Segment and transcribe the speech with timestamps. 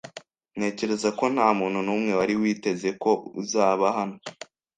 [0.57, 3.11] Ntekereza ko ntamuntu numwe wari witeze ko
[3.41, 4.17] uzaba hano.